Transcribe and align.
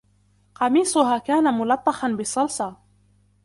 قميصها 0.55 1.17
كان 1.17 1.53
ملطخاً 1.53 2.07
بالصلصة. 2.07 2.77